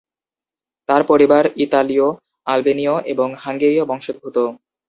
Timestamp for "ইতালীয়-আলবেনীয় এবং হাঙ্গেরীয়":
1.57-3.83